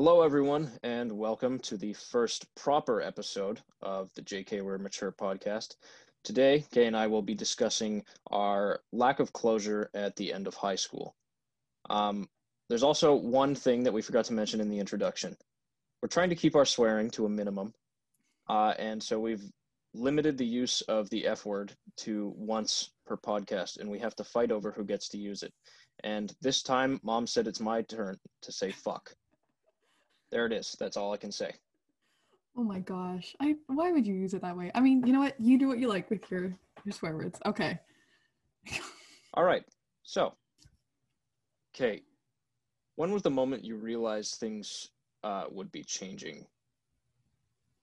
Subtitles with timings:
[0.00, 5.74] Hello, everyone, and welcome to the first proper episode of the JK We're Mature podcast.
[6.22, 10.54] Today, Kay and I will be discussing our lack of closure at the end of
[10.54, 11.16] high school.
[11.90, 12.28] Um,
[12.68, 15.36] there's also one thing that we forgot to mention in the introduction.
[16.00, 17.74] We're trying to keep our swearing to a minimum,
[18.48, 19.50] uh, and so we've
[19.94, 24.22] limited the use of the F word to once per podcast, and we have to
[24.22, 25.52] fight over who gets to use it.
[26.04, 29.12] And this time, mom said it's my turn to say fuck.
[30.30, 30.76] There it is.
[30.78, 31.52] That's all I can say.
[32.56, 33.34] Oh my gosh.
[33.40, 34.70] I why would you use it that way?
[34.74, 35.34] I mean, you know what?
[35.38, 36.54] You do what you like with your
[36.84, 37.40] your swear words.
[37.46, 37.78] Okay.
[39.34, 39.62] All right.
[40.02, 40.34] So,
[41.72, 42.04] Kate,
[42.96, 44.88] when was the moment you realized things
[45.22, 46.46] uh, would be changing?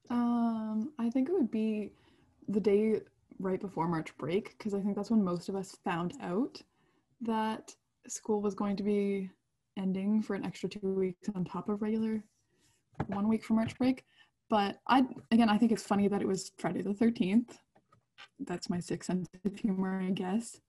[0.09, 1.91] Um, I think it would be
[2.47, 3.01] the day
[3.39, 6.61] right before March break because I think that's when most of us found out
[7.21, 7.73] that
[8.07, 9.29] school was going to be
[9.77, 12.23] ending for an extra two weeks on top of regular
[13.07, 14.03] one week for March break.
[14.49, 17.57] But I again, I think it's funny that it was Friday the 13th.
[18.39, 20.59] That's my sixth sense of humor, I guess.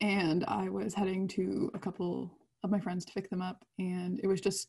[0.00, 2.30] And I was heading to a couple
[2.64, 4.68] of my friends to pick them up, and it was just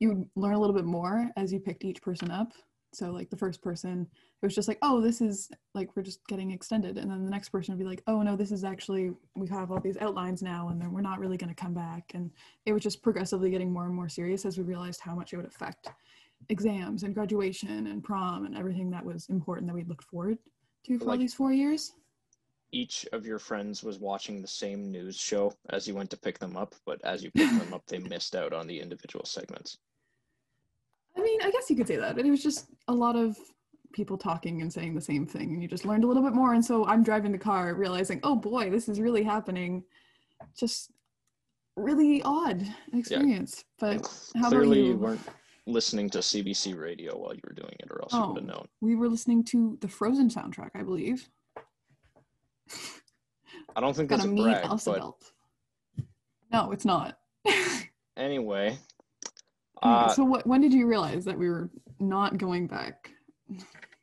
[0.00, 2.52] you learn a little bit more as you picked each person up.
[2.92, 4.06] So like the first person,
[4.42, 7.30] it was just like, oh, this is like we're just getting extended, and then the
[7.30, 10.42] next person would be like, oh no, this is actually we have all these outlines
[10.42, 12.30] now, and then we're not really going to come back, and
[12.66, 15.36] it was just progressively getting more and more serious as we realized how much it
[15.36, 15.88] would affect
[16.48, 20.38] exams and graduation and prom and everything that was important that we looked forward
[20.84, 21.92] to for Like- these four years.
[22.72, 26.40] Each of your friends was watching the same news show as you went to pick
[26.40, 29.78] them up, but as you picked them up, they missed out on the individual segments.
[31.16, 32.16] I mean, I guess you could say that.
[32.16, 33.36] But it was just a lot of
[33.92, 36.54] people talking and saying the same thing, and you just learned a little bit more.
[36.54, 39.84] And so I'm driving the car, realizing, oh boy, this is really happening.
[40.58, 40.90] Just
[41.76, 43.64] really odd experience.
[43.80, 44.86] And But how about clearly, you?
[44.86, 45.20] you weren't
[45.66, 48.28] listening to CBC radio while you were doing it, or else you Oh.
[48.32, 48.68] would have known.
[48.80, 51.28] we were listening to the Frozen soundtrack, I believe.
[53.76, 55.32] I don't think that's a brag, Elsa but belt.
[56.52, 57.18] No, it's not.
[58.16, 58.78] anyway.
[59.82, 63.10] Hmm, Uh, so what, when did you realize that we were not going back?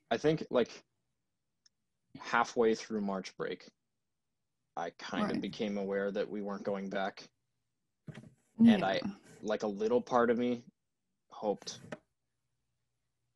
[0.09, 0.84] I think like
[2.19, 3.68] halfway through March break,
[4.75, 7.30] I kind of became aware that we weren't going back.
[8.59, 9.02] And I-
[9.44, 10.63] Like a little part of me
[11.41, 11.79] hoped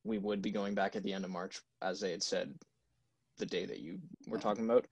[0.03, 2.53] we would be going back at the end of March, as they had said
[3.39, 4.85] the day that you were talking about.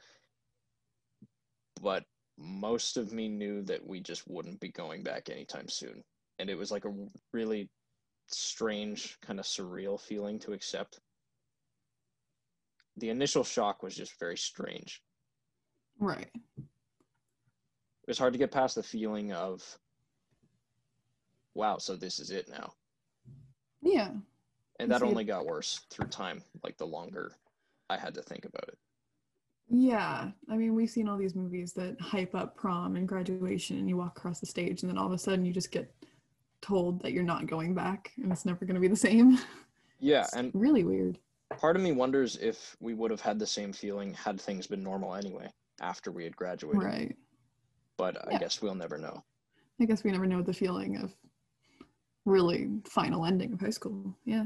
[1.80, 2.06] But
[2.40, 6.04] most of me knew that we just wouldn't be going back anytime soon.
[6.40, 6.94] And it was like a
[7.32, 7.70] really
[8.26, 11.00] strange, kind of surreal feeling to accept.
[12.98, 15.04] The initial shock was just very strange.
[16.00, 16.32] Right.
[16.58, 19.62] It was hard to get past the feeling of,
[21.54, 22.74] wow, so this is it now.
[23.84, 24.10] Yeah.
[24.80, 27.34] And that only got worse through time, like the longer
[27.90, 28.78] I had to think about it.
[29.70, 30.32] Yeah.
[30.50, 33.98] I mean, we've seen all these movies that hype up prom and graduation, and you
[33.98, 35.94] walk across the stage, and then all of a sudden you just get
[36.62, 39.38] told that you're not going back and it's never going to be the same.
[40.00, 41.18] Yeah, It's and really weird.
[41.58, 44.84] part of me wonders if we would have had the same feeling had things been
[44.84, 46.84] normal anyway after we had graduated.
[46.84, 47.16] Right.
[47.96, 48.40] But I Yeah.
[48.40, 49.24] guess we'll never know.
[49.80, 51.16] I guess we never know the feeling of
[52.26, 54.16] really final ending of high school.
[54.26, 54.46] Yeah.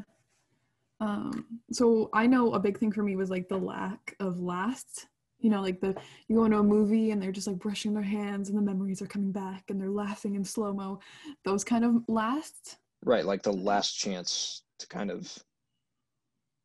[1.00, 5.08] Um, so I know a big thing for me was like the lack of last.
[5.40, 5.96] You know, like the
[6.28, 9.02] you go into a movie and they're just like brushing their hands and the memories
[9.04, 11.00] are coming back and they're laughing in slow mo.
[11.46, 12.78] Those kind of lasts.
[13.06, 15.32] Right, like the last chance to kind of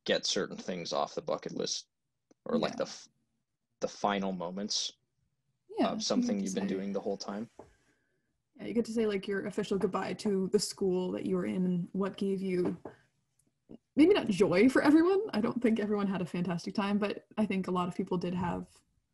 [0.06, 1.86] get certain things off the bucket list
[2.46, 3.06] or like the f-
[3.80, 4.92] the final moments
[5.78, 5.88] Yeah.
[5.88, 7.50] of something you've been doing the whole time.
[8.64, 11.64] You get to say like your official goodbye to the school that you were in
[11.66, 12.76] and what gave you
[13.96, 15.20] maybe not joy for everyone.
[15.32, 18.16] I don't think everyone had a fantastic time, but I think a lot of people
[18.16, 18.66] did have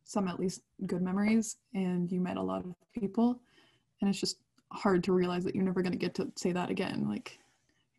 [0.05, 3.39] some at least good memories and you met a lot of people
[4.01, 4.37] and it's just
[4.71, 7.07] hard to realize that you're never going to get to say that again.
[7.07, 7.37] Like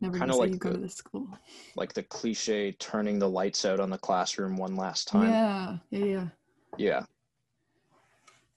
[0.01, 1.29] never going Kinda to say like you go the- to this school.
[1.77, 5.31] Like the cliche turning the lights out on the classroom one last time.
[5.31, 6.27] Yeah, yeah, yeah.
[6.79, 7.03] yeah.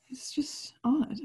[0.09, 1.17] It's just odd.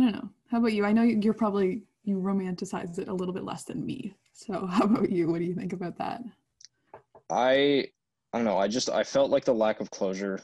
[0.00, 0.28] I don't know.
[0.50, 0.84] How about you?
[0.84, 4.14] I know you're probably you romanticize it a little bit less than me.
[4.32, 5.30] So how about you?
[5.30, 6.22] What do you think about that?
[7.28, 7.88] I
[8.32, 8.58] I don't know.
[8.58, 10.40] I just I felt like the lack of closure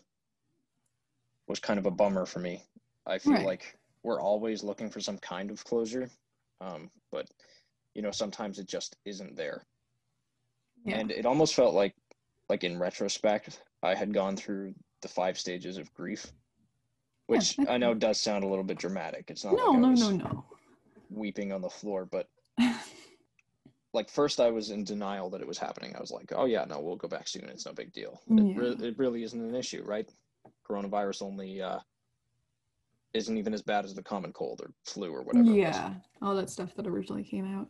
[1.49, 2.62] was kind of a bummer for me.
[3.06, 3.47] I feel Right.
[3.47, 6.11] like we're always looking for some kind of closure,
[6.61, 7.29] um, but
[7.94, 9.64] you know sometimes it just isn't there.
[10.85, 10.99] Yeah.
[10.99, 11.94] And it almost felt like
[12.49, 16.32] like in retrospect, I had gone through the five stages of grief,
[17.26, 19.26] which I I know does sound a little bit dramatic.
[19.28, 20.44] It's not no, like no, no, no.
[21.11, 22.28] weeping on the floor, but
[23.93, 25.94] like first I was in denial that it was happening.
[25.96, 27.49] I was like, oh yeah, no, we'll go back soon.
[27.49, 28.20] It's no big deal.
[28.31, 30.08] It, re- it really isn't an issue, right?
[30.69, 31.78] Coronavirus only uh,
[33.14, 35.50] isn't even as bad as the common cold or flu or whatever.
[35.50, 37.69] yeah, all that stuff that originally came out.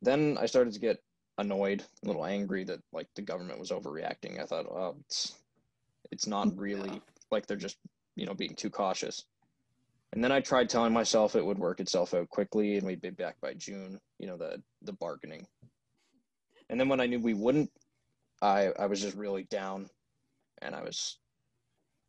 [0.00, 1.02] Then I started to get
[1.38, 4.40] annoyed, a little angry that like the government was overreacting.
[4.40, 5.36] I thought, oh, it's
[6.10, 7.78] it's not really like they're just
[8.16, 9.24] you know being too cautious.
[10.12, 13.10] And then I tried telling myself it would work itself out quickly and we'd be
[13.10, 13.98] back by June.
[14.18, 15.46] You know the the bargaining.
[16.68, 17.70] And then when I knew we wouldn't,
[18.40, 19.88] I I was just really down,
[20.62, 21.18] and I was,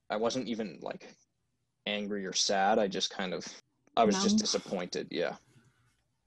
[0.09, 1.13] I wasn't even like
[1.85, 2.79] angry or sad.
[2.79, 3.45] I just kind of,
[3.97, 5.07] I was just disappointed.
[5.11, 5.35] Yeah.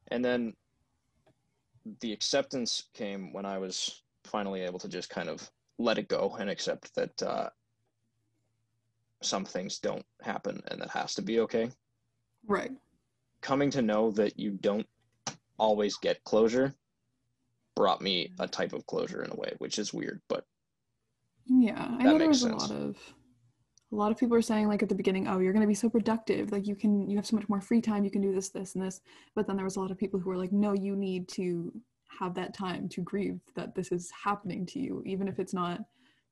[0.08, 0.54] And then
[2.00, 6.36] the acceptance came when I was finally able to just kind of let it go
[6.38, 7.48] and accept that uh,
[9.22, 11.70] some things don't happen and that has to be okay.
[12.46, 12.72] Right.
[13.40, 14.86] Coming to know that you don't
[15.58, 16.74] always get closure
[17.74, 20.44] brought me a type of closure in a way, which is weird, but
[21.46, 22.64] Yeah, I know there was sense.
[22.64, 22.96] a lot of
[23.92, 25.74] a lot of people are saying like at the beginning, oh, you're going to be
[25.74, 28.34] so productive, like you can you have so much more free time, you can do
[28.34, 29.00] this, this, and this.
[29.34, 31.72] But then there was a lot of people who were like, no, you need to
[32.18, 35.80] have that time to grieve that this is happening to you, even if it's not.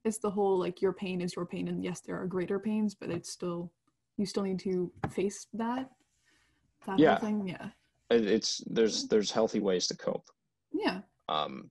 [0.05, 2.95] It's the whole like your pain is your pain, and yes, there are greater pains,
[2.95, 3.73] but it's still
[4.19, 5.91] you still need to face that.
[6.87, 7.19] That Yeah.
[7.19, 7.71] whole thing, yeah,
[8.11, 10.29] it's there's there's healthy ways to cope.
[10.73, 11.71] yeah, Um,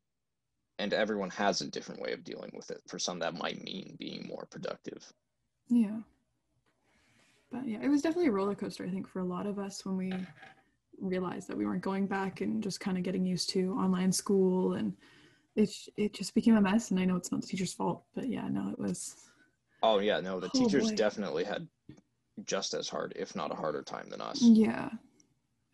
[0.79, 2.81] and everyone has a different way of dealing with it.
[2.87, 5.05] For some, that might mean being more productive.
[5.69, 5.99] Yeah.
[7.51, 9.85] But yeah, it was definitely a roller coaster, I think, for a lot of us
[9.85, 10.11] when we
[10.99, 14.73] realized that we weren't going back and just kind of getting used to online school
[14.73, 14.93] and
[15.55, 16.91] it, it just became a mess.
[16.91, 19.15] And I know it's not the teacher's fault, but yeah, no, it was.
[19.81, 20.95] Oh yeah, no, the Oh, teachers boy.
[20.95, 21.67] definitely had
[22.45, 24.41] just as hard, if not a harder time than us.
[24.41, 24.89] Yeah.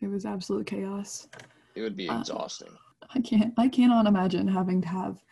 [0.00, 1.28] It was absolute chaos.
[1.74, 2.72] It would be Uh, exhausting.
[3.14, 5.22] I can't, I cannot imagine having to have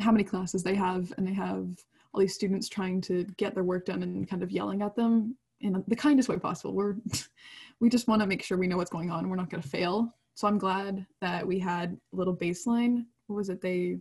[0.00, 1.68] how many classes they have and they have
[2.12, 5.36] all these students trying to get their work done and kind of yelling at them
[5.60, 6.74] in the kindest way possible.
[6.74, 6.96] We're
[7.80, 9.28] we just want to make sure we know what's going on.
[9.28, 10.14] We're not going to fail.
[10.34, 13.04] So I'm glad that we had a little baseline.
[13.30, 13.60] What was it?
[13.60, 13.96] They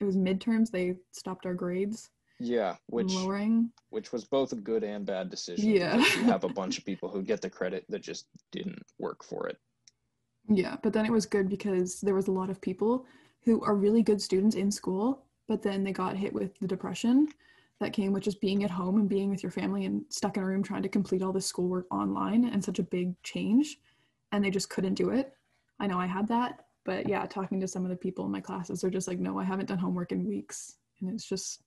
[0.00, 0.68] it was midterms.
[0.72, 2.10] They stopped our grades
[2.40, 3.70] Yeah, which lowering.
[3.90, 5.70] which was both a good and bad decision.
[5.70, 5.96] Yeah.
[5.96, 9.46] you have a bunch of people who get the credit that just didn't work for
[9.46, 9.58] it.
[10.48, 13.06] Yeah, but then it was good because there was a lot of people
[13.44, 17.28] who are really good students in school, but then they got hit with the depression
[17.78, 20.42] that came with just being at home and being with your family and stuck in
[20.42, 23.78] a room trying to complete all this schoolwork online and such a big change.
[24.32, 25.32] And they just couldn't do it.
[25.78, 28.40] I know I had that, but yeah, talking to some of the people in my
[28.40, 30.76] classes, they're just like, no, I haven't done homework in weeks.
[31.00, 31.62] And it's just,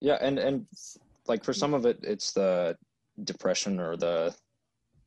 [0.00, 0.66] Yeah, and and
[1.26, 2.76] like for some of it, it's the
[3.24, 4.34] depression or the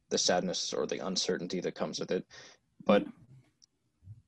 [0.10, 2.26] the sadness or the uncertainty that comes with it.
[2.86, 3.06] But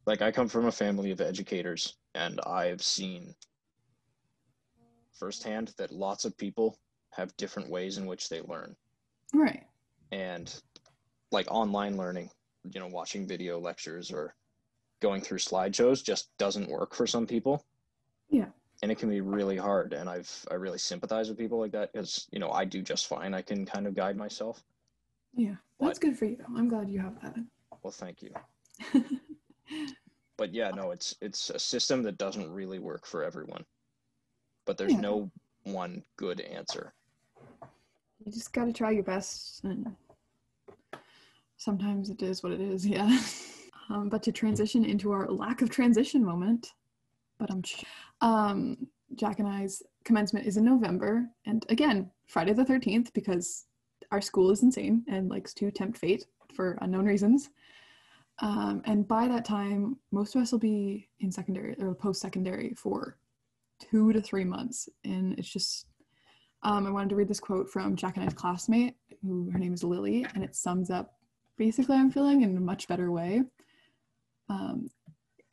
[0.05, 3.33] like I come from a family of educators, and I've seen
[5.17, 6.77] firsthand that lots of people
[7.11, 8.75] have different ways in which they learn.
[9.33, 9.63] right.
[10.11, 10.61] and
[11.31, 12.29] like online learning
[12.69, 14.35] you know watching video lectures or
[15.01, 17.65] going through slideshows just doesn't work for some people
[18.29, 18.45] Yeah.
[18.81, 21.91] and it can be really hard and i've i really sympathize with people like that
[21.91, 24.63] because you know i do just fine i can kind of guide myself
[25.33, 26.37] Yeah, that's But- good for you.
[26.55, 27.35] I'm glad you have that.
[27.83, 28.31] well thank you
[30.37, 33.65] but yeah no it's it's a system that doesn't really work for everyone
[34.65, 35.01] but there's Yeah.
[35.01, 35.31] no
[35.63, 36.93] one good answer
[38.23, 39.95] you just got to try your best and
[41.57, 43.19] sometimes it is what it is yeah
[43.91, 46.73] um, but to transition into our lack of transition moment
[47.37, 47.61] but i'm
[48.21, 48.77] um
[49.15, 53.65] jack and i's commencement is in november and again friday the 13th because
[54.11, 57.49] our school is insane and likes to tempt fate for unknown reasons
[58.39, 63.17] um, and by that time most of us will be in secondary or post-secondary for
[63.79, 65.87] two to three months and it's just
[66.63, 69.73] um, I wanted to read this quote from Jack and I's classmate, who her name
[69.73, 71.15] is Lily, and it sums up
[71.57, 73.43] basically I'm feeling in a much better way.
[74.51, 74.89] Um,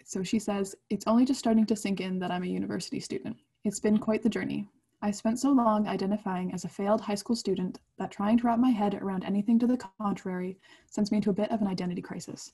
[0.05, 3.37] so she says, It's only just starting to sink in that I'm a university student.
[3.65, 4.69] It's been quite the journey.
[5.01, 8.59] I spent so long identifying as a failed high school student that trying to wrap
[8.59, 10.59] my head around anything to the contrary
[10.91, 12.53] sends me into a bit of an identity crisis.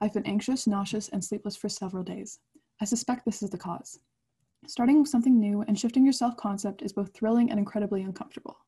[0.00, 2.38] I've been anxious, nauseous, and sleepless for several days.
[2.80, 3.98] I suspect this is the cause.
[4.68, 8.58] Starting with something new and shifting your self concept is both thrilling and incredibly uncomfortable.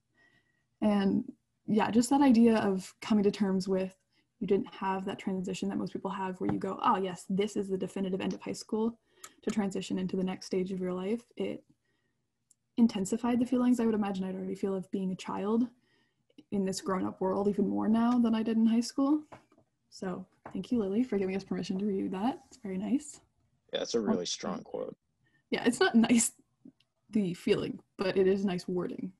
[0.80, 1.30] And
[1.66, 3.94] yeah, just that idea of coming to terms with
[4.42, 7.56] you didn't have that transition that most people have where you go, oh, yes, this
[7.56, 8.98] is the definitive end of high school
[9.42, 11.22] to transition into the next stage of your life.
[11.36, 11.62] It
[12.76, 15.68] intensified the feelings I would imagine I'd already feel of being a child
[16.50, 19.22] in this grown up world even more now than I did in high school.
[19.90, 22.40] So thank you, Lily, for giving us permission to review that.
[22.48, 23.20] It's very nice.
[23.72, 24.96] Yeah, it's a really strong quote.
[25.52, 26.32] Yeah, it's not nice
[27.10, 29.12] the feeling, but it is nice wording.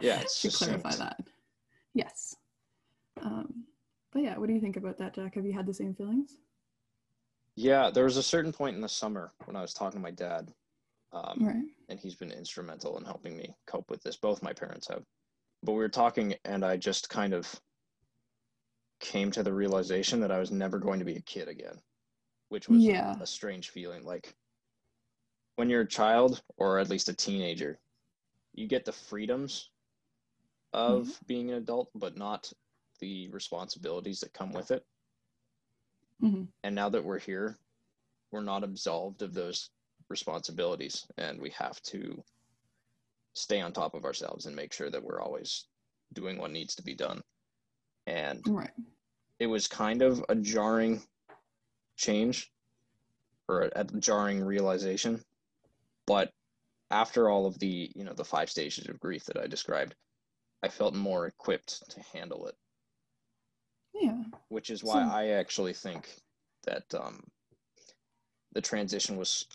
[0.00, 1.20] Yeah, to clarify that.
[1.92, 2.36] Yes.
[3.20, 3.64] Um,
[4.12, 5.34] but yeah, what do you think about that, Jack?
[5.34, 6.40] Have you had the same feelings?
[7.56, 10.10] Yeah, there was a certain point in the summer when I was talking to my
[10.12, 10.52] dad,
[11.12, 11.64] um, Right.
[11.88, 14.16] and he's been instrumental in helping me cope with this.
[14.16, 15.04] Both my parents have.
[15.62, 17.60] But we were talking, and I just kind of
[19.00, 21.80] came to the realization that I was never going to be a kid again,
[22.48, 23.16] which was Yeah.
[23.20, 24.04] a strange feeling.
[24.04, 24.34] Like
[25.56, 27.78] when you're a child, or at least a teenager,
[28.54, 29.70] you get the freedoms
[30.72, 32.52] of being an adult, but not
[33.00, 34.84] the responsibilities that come with it.
[36.20, 37.58] hmm And now that we're here,
[38.30, 39.70] we're not absolved of those
[40.08, 42.22] responsibilities, and we have to
[43.34, 45.66] stay on top of ourselves and make sure that we're always
[46.12, 47.22] doing what needs to be done.
[48.06, 48.70] And Right.
[49.38, 51.02] it was kind of a jarring
[51.96, 52.52] change
[53.48, 55.24] or a, a jarring realization.
[56.06, 56.32] But
[56.90, 59.94] after all of the, you know, the five stages of grief that I described,
[60.62, 62.56] I felt more equipped to handle it
[63.94, 64.22] Yeah.
[64.48, 66.08] which is why So- I actually think
[66.64, 67.22] that um,
[68.52, 69.46] the transition was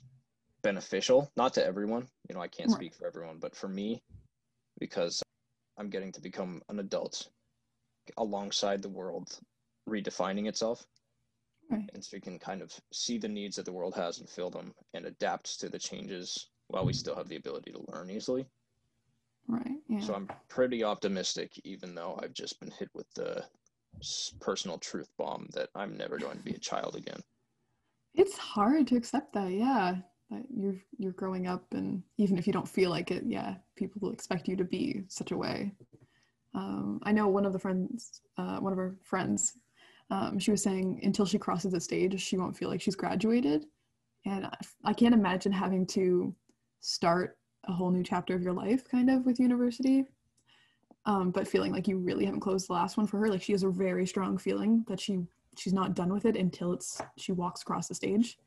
[0.61, 2.07] beneficial, not to everyone.
[2.29, 2.75] You know, I can't Right.
[2.77, 4.01] speak for everyone, but for me,
[4.79, 5.21] because
[5.77, 7.29] I'm getting to become an adult
[8.17, 9.39] alongside the world
[9.87, 10.85] redefining itself.
[11.69, 11.89] Right.
[11.93, 14.49] And so you can kind of see the needs that the world has and fill
[14.49, 18.47] them and adapt to the changes while we still have the ability to learn easily.
[19.47, 19.81] Right.
[19.87, 19.99] Yeah.
[20.01, 23.47] So I'm pretty optimistic, even though I've just been hit with the
[24.39, 27.21] personal truth bomb that I'm never going to be a child again.
[28.13, 29.95] it's hard to accept that yeah
[30.31, 33.99] that you're you're growing up and even if you don't feel like it yeah people
[34.01, 35.71] will expect you to be such a way.
[36.53, 39.57] Um, i know one of the friends uh, one of our friends
[40.09, 43.65] um, she was saying until she crosses a stage she won't feel like she's graduated.
[44.25, 46.33] And I, I can't imagine having to
[46.79, 47.37] start
[47.67, 50.05] a whole new chapter of your life kind of with university
[51.05, 53.51] um, but feeling like you really haven't closed the last one for her like she
[53.51, 55.19] has a very strong feeling that she
[55.57, 58.37] she's not done with it until it's she walks across the stage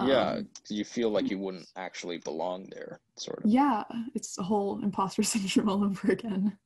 [0.00, 3.50] yeah, Um, you feel like you wouldn't actually belong there, sort of.
[3.50, 3.82] yeah
[4.14, 6.56] it's a whole imposter syndrome all over again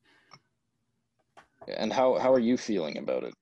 [1.78, 3.35] And how how are you feeling about it?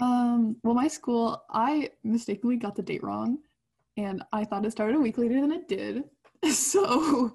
[0.00, 3.38] um well my school i mistakenly got the date wrong
[3.96, 6.02] and i thought it started a week later than it did
[6.50, 7.32] so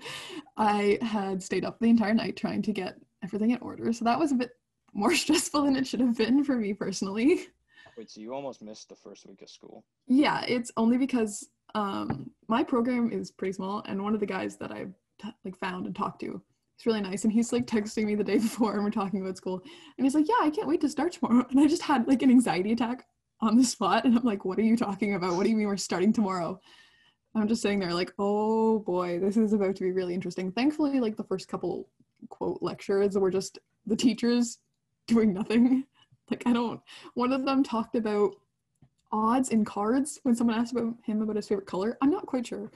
[0.57, 4.19] i had stayed up the entire night trying to get everything in order so that
[4.19, 4.51] was a bit
[4.93, 7.47] more stressful than it should have been for me personally
[7.99, 9.83] Wait, so you almost missed the first week of school?
[10.07, 14.55] Yeah, it's only because um, my program is pretty small, and one of the guys
[14.55, 14.85] that I
[15.21, 16.41] t- like found and talked to,
[16.77, 19.35] he's really nice, and he's like texting me the day before, and we're talking about
[19.35, 19.61] school,
[19.97, 22.21] and he's like, "Yeah, I can't wait to start tomorrow," and I just had like
[22.21, 23.05] an anxiety attack
[23.41, 25.35] on the spot, and I'm like, "What are you talking about?
[25.35, 26.57] What do you mean we're starting tomorrow?"
[27.35, 31.01] I'm just sitting there like, "Oh boy, this is about to be really interesting." Thankfully,
[31.01, 31.89] like the first couple
[32.29, 34.59] quote lectures were just the teachers
[35.07, 35.85] doing nothing.
[36.31, 36.79] Like I don't.
[37.15, 38.33] One of them talked about
[39.11, 41.97] odds in cards when someone asked about him about his favorite color.
[42.03, 42.69] I'm not quite sure.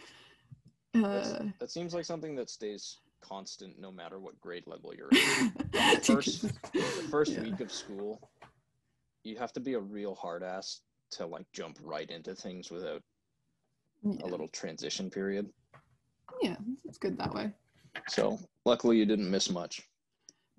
[0.95, 5.53] Uh, that seems like something that stays constant no matter what grade level you're in.
[5.71, 6.41] The first,
[6.73, 6.81] the
[7.12, 7.41] first Yeah.
[7.43, 8.27] week of school,
[9.23, 10.81] you have to be a real hard ass
[11.12, 13.03] to like jump right into things without
[14.03, 14.15] yeah.
[14.23, 15.47] a little transition period.
[16.41, 17.51] yeah, it's good that way.
[18.09, 19.81] So luckily you didn't miss much.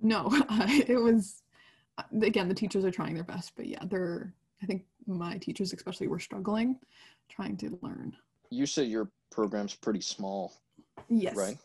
[0.01, 0.29] No,
[0.89, 1.43] it was
[1.99, 4.33] uh, again the teachers are trying their best, but yeah, they're.
[4.63, 6.79] I think my teachers especially were struggling,
[7.29, 8.17] trying to learn.
[8.51, 10.55] You said your program's pretty small,
[11.09, 11.37] Yes.
[11.37, 11.59] right?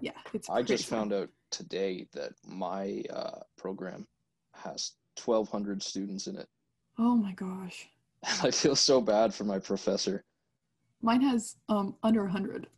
[0.00, 0.48] Yeah, it's.
[0.48, 4.06] I just pretty found out today that my uh, program
[4.54, 4.92] has
[5.22, 6.48] 1,200 students in it.
[6.98, 7.88] Oh my gosh,
[8.42, 10.24] I feel so bad for my professor.
[11.02, 12.68] mine has um under a hundred.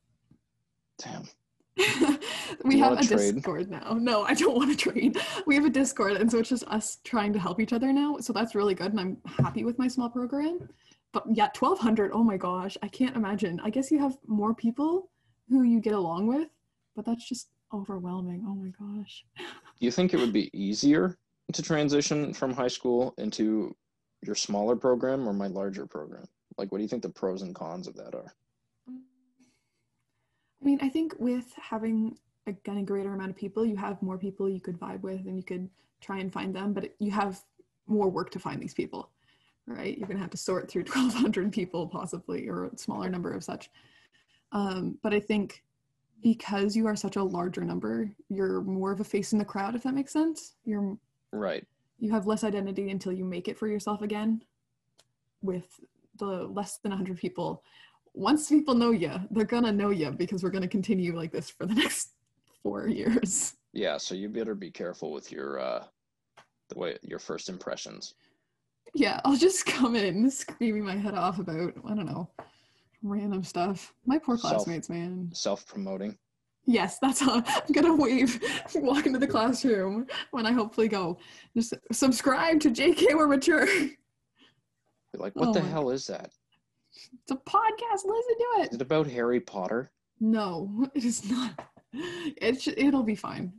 [0.99, 1.25] Damn.
[2.65, 3.35] we you have a trade?
[3.37, 3.97] discord now.
[4.01, 5.19] No i don't want to trade.
[5.47, 8.19] We have a discord and so it's just us trying to help each other now.
[8.21, 10.69] So that's really good and i'm happy with my small program.
[11.13, 13.61] But yeah 1200 oh my gosh i can't imagine.
[13.63, 15.11] I guess you have more people
[15.49, 16.49] who you get along with
[16.95, 18.45] but that's just overwhelming.
[18.47, 19.25] Oh my gosh.
[19.37, 19.45] Do
[19.87, 21.17] you think it would be easier
[21.53, 23.75] to transition from high school into
[24.23, 26.25] your smaller program or my larger program?
[26.57, 28.35] Like, what do you think the pros and cons of that are?
[28.89, 34.49] I mean, I think with having a greater amount of people, you have more people
[34.49, 35.69] you could vibe with and you could
[36.01, 37.41] try and find them, but you have
[37.87, 39.11] more work to find these people,
[39.67, 39.97] right?
[39.97, 43.43] You're going to have to sort through 1,200 people possibly, or a smaller number of
[43.43, 43.71] such.
[44.53, 45.63] Um, but I think
[46.23, 49.75] because you are such a larger number, you're more of a face in the crowd,
[49.75, 50.55] if that makes sense.
[50.65, 50.97] You're
[51.31, 51.67] Right.
[51.99, 54.43] you have less identity until you make it for yourself again
[55.43, 55.81] with
[56.19, 57.63] the less than 100 people
[58.19, 61.67] once people know you, they're gonna know you because we're gonna continue like this for
[61.67, 62.11] the next
[62.63, 63.55] four years.
[63.73, 65.85] Yeah, so you better be careful with your uh
[66.71, 68.15] the way your first impressions.
[68.95, 72.31] Yeah, I'll just come in screaming my head off about I don't know
[73.03, 73.95] random stuff.
[74.07, 75.31] My poor Self- classmates, man.
[75.33, 76.17] Self-promoting.
[76.67, 78.41] Yes, that's how I'm gonna wave,
[78.75, 81.19] walk into the classroom when I hopefully go.
[81.57, 83.67] Just subscribe to JK We're Mature.
[83.69, 83.91] You're
[85.23, 86.31] like, what Oh the hell is that?
[86.93, 88.05] It's a podcast.
[88.05, 88.75] Listen to Is it.
[88.75, 89.91] it about Harry Potter?
[90.21, 91.59] No, it is not.
[92.41, 93.53] It sh- it'll be fine.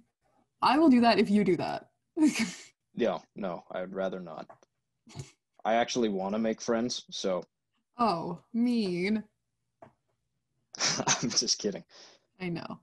[0.61, 1.89] I will do that if you do that.
[2.95, 4.45] Yeah, no, I'd rather not.
[5.63, 7.43] I actually want to make friends, so
[7.97, 9.23] oh, mean.
[11.21, 11.83] I'm just kidding.
[12.41, 12.79] I know.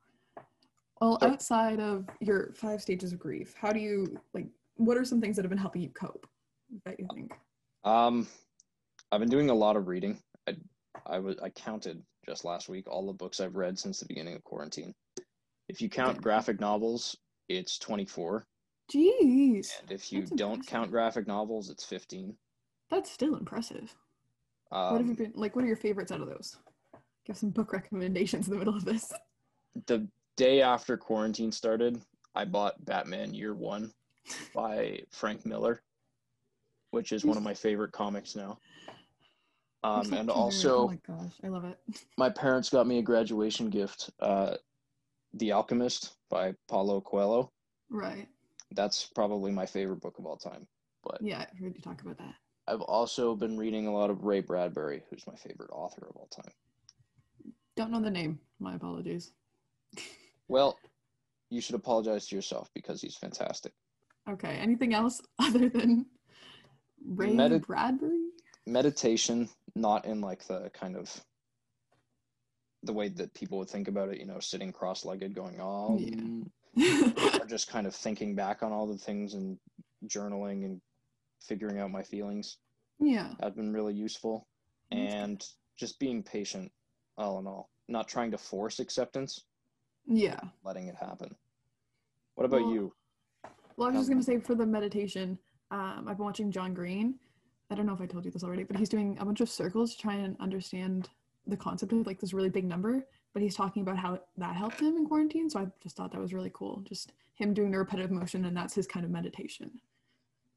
[1.01, 4.47] Well, So- outside of your five stages of grief, how do you like?
[4.77, 6.27] What are some things that have been helping you cope?
[6.87, 7.33] That you think?
[7.85, 8.27] Um,
[9.13, 10.19] I've been doing a lot of reading.
[10.49, 10.57] I,
[11.05, 14.35] I was I counted just last week all the books I've read since the beginning
[14.35, 14.95] of quarantine.
[15.69, 17.17] If you count graphic novels,
[17.49, 18.47] it's 24,
[18.93, 20.71] Jeez, and if you That's don't impressive.
[20.71, 22.37] count graphic novels, it's 15.
[22.89, 23.93] that's still impressive.
[24.71, 25.57] what have you Um, been like?
[25.57, 26.57] What are your favorites out of those?
[27.25, 29.13] Give some book recommendations in the middle of this.
[29.87, 30.07] the
[30.37, 32.01] day after quarantine started,
[32.37, 33.93] I bought Batman Year One
[34.55, 35.83] by Frank Miller,
[36.93, 38.59] which is one of my favorite comics now.
[39.83, 41.79] Um, and also, oh my gosh, I love it.
[42.17, 44.57] my parents got me a graduation gift, uh,
[45.37, 47.51] The Alchemist by Paulo Coelho.
[47.91, 48.27] Right.
[48.73, 50.67] That's probably my favorite book of all time.
[51.05, 52.35] But Yeah, I heard you talk about that.
[52.67, 56.29] I've also been reading a lot of Ray Bradbury, who's my favorite author of all
[56.29, 56.53] time.
[57.77, 58.41] Don't know the name.
[58.59, 59.33] My apologies.
[60.49, 60.79] Well,
[61.51, 63.73] you should apologize to yourself because he's fantastic.
[64.31, 64.57] Okay.
[64.61, 66.07] Anything else other than
[67.05, 68.29] Ray Medi- Bradbury?
[68.65, 71.13] Meditation, not in like the kind of
[72.87, 77.39] the way that people would think about it, you know, sitting cross-legged going, oh, Yeah.
[77.41, 79.59] or just kind of thinking back on all the things and
[80.07, 80.81] journaling and
[81.41, 82.59] figuring out my feelings.
[82.99, 83.33] yeah.
[83.41, 84.47] have been really useful
[84.91, 85.47] That's and
[85.77, 86.71] just being patient
[87.19, 89.45] all in all not trying to force acceptance
[90.07, 90.39] Yeah.
[90.65, 91.35] letting it happen
[92.35, 92.93] what about Well, you
[93.77, 95.39] Well, I was just gonna say for the meditation,
[95.71, 97.19] um, I've been watching John Green.
[97.71, 99.49] I don't know if I told you this already, but he's doing a bunch of
[99.51, 101.09] circles to try and understand
[101.47, 103.07] the concept of like this really big number.
[103.33, 105.51] But he's talking about how that helped him in quarantine.
[105.51, 106.81] So I just thought that was really cool.
[106.89, 109.71] Just him doing the repetitive motion, and that's his kind of meditation.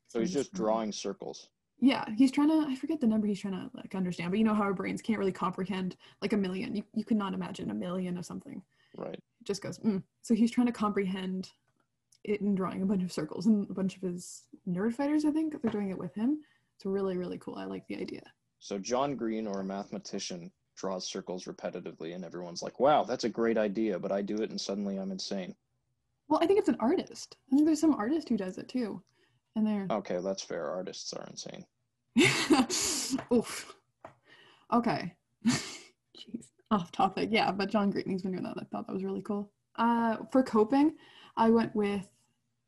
[0.08, 1.50] so he's just drawing circles
[1.82, 2.66] Yeah, he's trying to.
[2.70, 5.02] I forget the number he's trying to like understand, but you know how our brains
[5.02, 6.76] can't really comprehend like a million.
[6.76, 8.62] You you could not imagine a million of something.
[8.98, 9.78] right It just goes.
[9.80, 10.04] Mm.
[10.22, 11.52] So he's trying to comprehend
[12.24, 15.62] it in drawing a bunch of circles, and a bunch of his Nerdfighters, I think,
[15.62, 16.42] they're doing it with him.
[16.76, 17.56] It's really really cool.
[17.56, 18.24] I like the idea.
[18.60, 23.30] so john green or a mathematician draws circles repetitively and everyone's like wow that's a
[23.30, 25.54] great idea but i do it and suddenly i'm insane
[26.30, 27.36] Well, I think it's an artist.
[27.52, 29.02] I think there's some artist who does it too,
[29.56, 31.66] and they're okay that's fair artists are insane
[33.34, 33.74] oof.
[34.72, 35.14] Okay.
[35.48, 36.46] Jeez.
[36.72, 37.30] Off topic.
[37.32, 38.56] Yeah, but John Green's been doing that.
[38.58, 39.52] I thought that was really cool.
[39.78, 40.96] Uh, for coping,
[41.38, 42.08] I went with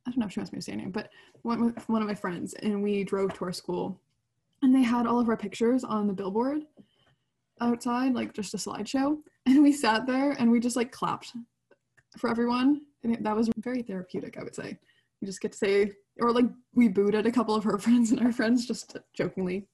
[0.06, 1.10] I don't know if she wants me to say her name, but
[1.43, 4.00] went with one of my friends and we drove to our school
[4.63, 6.63] and they had all of our pictures on the billboard
[7.62, 9.17] outside, like just a slideshow.
[9.47, 11.34] And we sat there and we just like clapped
[12.19, 12.82] for everyone.
[13.04, 14.78] And it, that was very therapeutic, I would say.
[15.19, 16.45] We just get to say, or like
[16.76, 19.65] we booed at a couple of her friends and our friends just jokingly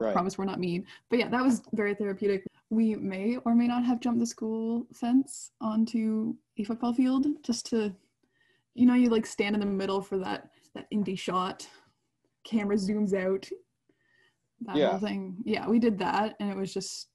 [0.00, 3.66] right promise we're not mean but yeah that was very therapeutic we may or may
[3.66, 7.94] not have jumped the school fence onto a football field just to
[8.74, 11.68] you know you like stand in the middle for that that indie shot
[12.42, 13.46] camera zooms out
[14.62, 14.90] that Yeah.
[14.92, 17.08] whole thing yeah we did that and it was just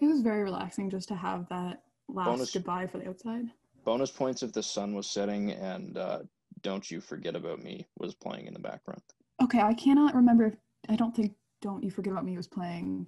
[0.00, 3.46] it was very relaxing just to have that last Bonus- goodbye for the outside
[3.84, 6.20] bonus points if the sun was setting and uh,
[6.62, 9.02] don't you forget about me was playing in the background
[9.42, 10.54] okay i cannot remember if,
[10.88, 13.06] i don't think don't you forget about me was playing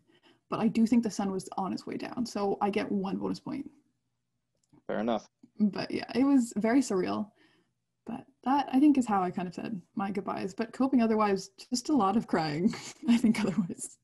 [0.51, 3.17] but i do think the sun was on its way down so i get one
[3.17, 3.69] bonus point
[4.87, 7.31] fair enough but yeah, it was very surreal.
[8.07, 10.55] But that I think is how I kind of said my goodbyes.
[10.55, 12.75] But coping otherwise, just a lot of crying.
[13.09, 13.99] I think otherwise.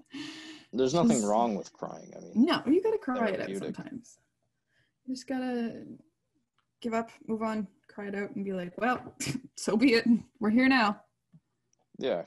[0.72, 4.18] There's nothing wrong with crying i mean No, you gotta cry it out sometimes.
[5.06, 5.84] You just gotta
[6.80, 9.14] give up, move on, cry it out, and be like, well,
[9.56, 10.06] so be it.
[10.40, 11.00] We're here now.
[11.98, 12.22] yeah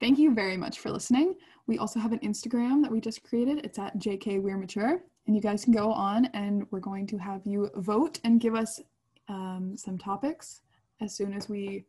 [0.00, 1.34] Thank you very much for listening.
[1.66, 3.64] We also have an Instagram that we just created.
[3.66, 5.02] It's at JK We're Mature.
[5.26, 8.54] And you guys can go on and we're going to have you vote and give
[8.54, 8.80] us
[9.28, 10.62] um, some topics
[11.02, 11.84] as soon as we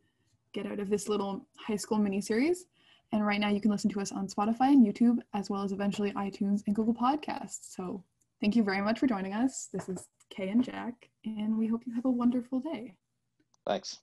[0.52, 2.66] get out of this little high school mini series.
[3.12, 5.72] And right now you can listen to us on Spotify and YouTube, as well as
[5.72, 7.74] eventually iTunes and Google Podcasts.
[7.74, 8.02] So
[8.42, 9.68] Thank you very much for joining us.
[9.72, 12.92] This is Kay and Jack, and we hope you have a wonderful day.
[13.64, 14.00] Thanks.